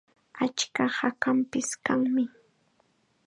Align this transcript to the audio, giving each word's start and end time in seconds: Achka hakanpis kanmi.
Achka 0.43 0.83
hakanpis 0.97 1.69
kanmi. 1.85 2.23